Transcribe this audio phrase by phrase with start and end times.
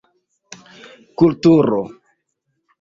[1.17, 1.81] Kulturo: